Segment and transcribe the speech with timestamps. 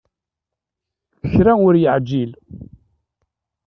[1.31, 2.31] Kra ur yeεǧil.